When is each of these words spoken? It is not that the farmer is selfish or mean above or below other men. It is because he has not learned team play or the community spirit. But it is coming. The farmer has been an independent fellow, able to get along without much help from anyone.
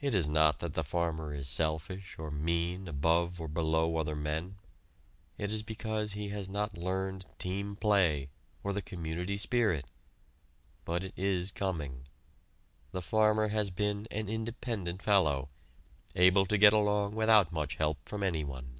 It 0.00 0.14
is 0.14 0.28
not 0.28 0.60
that 0.60 0.74
the 0.74 0.84
farmer 0.84 1.34
is 1.34 1.48
selfish 1.48 2.14
or 2.20 2.30
mean 2.30 2.86
above 2.86 3.40
or 3.40 3.48
below 3.48 3.96
other 3.96 4.14
men. 4.14 4.58
It 5.38 5.50
is 5.50 5.64
because 5.64 6.12
he 6.12 6.28
has 6.28 6.48
not 6.48 6.78
learned 6.78 7.26
team 7.36 7.74
play 7.74 8.28
or 8.62 8.72
the 8.72 8.80
community 8.80 9.36
spirit. 9.36 9.86
But 10.84 11.02
it 11.02 11.14
is 11.16 11.50
coming. 11.50 12.04
The 12.92 13.02
farmer 13.02 13.48
has 13.48 13.70
been 13.70 14.06
an 14.12 14.28
independent 14.28 15.02
fellow, 15.02 15.48
able 16.14 16.46
to 16.46 16.56
get 16.56 16.72
along 16.72 17.16
without 17.16 17.50
much 17.50 17.74
help 17.74 18.08
from 18.08 18.22
anyone. 18.22 18.78